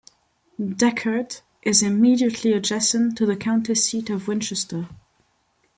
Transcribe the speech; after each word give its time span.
Decherd 0.59 1.41
is 1.61 1.83
immediately 1.83 2.53
adjacent 2.53 3.15
to 3.19 3.27
the 3.27 3.35
county 3.35 3.75
seat 3.75 4.09
of 4.09 4.27
Winchester. 4.27 4.87